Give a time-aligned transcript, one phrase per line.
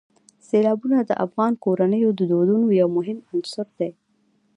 [0.47, 3.91] سیلابونه د افغان کورنیو د دودونو یو مهم عنصر دی.